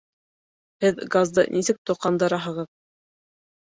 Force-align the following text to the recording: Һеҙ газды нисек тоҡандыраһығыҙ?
Һеҙ 0.85 1.03
газды 1.17 1.45
нисек 1.59 1.81
тоҡандыраһығыҙ? 1.93 2.73